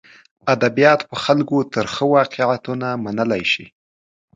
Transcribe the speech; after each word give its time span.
ادبیات 0.53 1.01
په 1.09 1.15
خلکو 1.23 1.57
ترخه 1.73 2.03
واقعیتونه 2.15 2.87
منلی 3.03 3.43
شي. 3.51 3.65